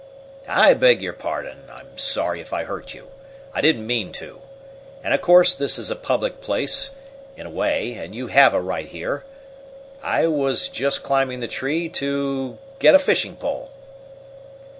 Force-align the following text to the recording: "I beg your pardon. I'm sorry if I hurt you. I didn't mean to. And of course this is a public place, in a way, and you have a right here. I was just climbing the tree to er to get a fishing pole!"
"I 0.47 0.73
beg 0.73 1.03
your 1.03 1.13
pardon. 1.13 1.59
I'm 1.71 1.95
sorry 1.95 2.41
if 2.41 2.51
I 2.53 2.63
hurt 2.63 2.95
you. 2.95 3.09
I 3.53 3.61
didn't 3.61 3.85
mean 3.85 4.11
to. 4.13 4.41
And 5.03 5.13
of 5.13 5.21
course 5.21 5.53
this 5.53 5.77
is 5.77 5.91
a 5.91 5.95
public 5.95 6.41
place, 6.41 6.93
in 7.37 7.45
a 7.45 7.51
way, 7.51 7.93
and 7.93 8.15
you 8.15 8.25
have 8.25 8.55
a 8.55 8.61
right 8.63 8.87
here. 8.87 9.23
I 10.01 10.25
was 10.25 10.69
just 10.69 11.03
climbing 11.03 11.39
the 11.39 11.47
tree 11.47 11.87
to 11.89 12.53
er 12.57 12.57
to 12.57 12.57
get 12.79 12.95
a 12.95 12.97
fishing 12.97 13.35
pole!" 13.35 13.69